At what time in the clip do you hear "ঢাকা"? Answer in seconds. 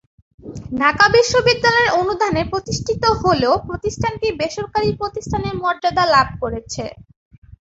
0.79-1.05